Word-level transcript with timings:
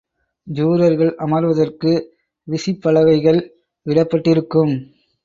ஜூரர்கள் 0.47 1.11
அமர்வதற்கு 1.15 1.91
விசிப்பலகைகள் 2.47 3.39
இடப்பட்டிருக்கும். 3.85 4.73